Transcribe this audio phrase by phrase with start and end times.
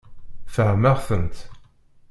[0.53, 1.37] Fehmeɣ-tent.